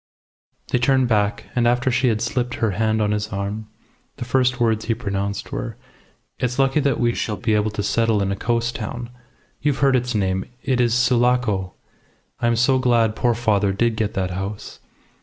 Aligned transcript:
They 0.69 0.79
turned 0.79 1.07
back, 1.07 1.45
and 1.55 1.67
after 1.67 1.91
she 1.91 2.07
had 2.07 2.21
slipped 2.23 2.55
her 2.55 2.71
hand 2.71 3.03
on 3.03 3.11
his 3.11 3.27
arm, 3.27 3.67
the 4.15 4.25
first 4.25 4.59
words 4.59 4.85
he 4.85 4.95
pronounced 4.95 5.51
were 5.51 5.77
"It's 6.39 6.57
lucky 6.57 6.79
that 6.79 6.99
we 6.99 7.13
shall 7.13 7.37
be 7.37 7.53
able 7.53 7.69
to 7.69 7.83
settle 7.83 8.19
in 8.23 8.31
a 8.31 8.35
coast 8.35 8.73
town. 8.75 9.11
You've 9.61 9.77
heard 9.85 9.95
its 9.95 10.15
name. 10.15 10.45
It 10.63 10.81
is 10.81 10.95
Sulaco. 10.95 11.73
I 12.39 12.47
am 12.47 12.55
so 12.55 12.79
glad 12.79 13.15
poor 13.15 13.35
father 13.35 13.71
did 13.71 13.95
get 13.95 14.15
that 14.15 14.31
house. 14.31 14.79